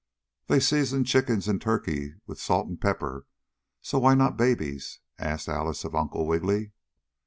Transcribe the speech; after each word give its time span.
"They 0.47 0.59
season 0.59 1.03
chickens 1.03 1.47
and 1.47 1.61
turkeys 1.61 2.15
with 2.25 2.39
salt 2.41 2.67
and 2.67 2.81
pepper, 2.81 3.27
so 3.83 3.99
why 3.99 4.15
not 4.15 4.35
babies?" 4.35 4.99
asked 5.19 5.47
Alice 5.47 5.83
of 5.83 5.93
Uncle 5.93 6.25
Wiggily. 6.25 6.71